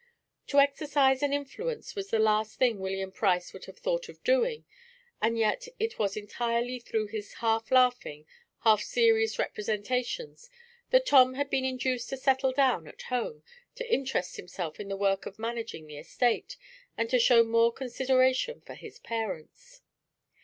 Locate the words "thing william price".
2.57-3.53